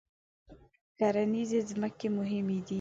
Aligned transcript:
کرنیزې 0.97 1.59
ځمکې 1.69 2.07
مهمې 2.17 2.59
دي. 2.65 2.69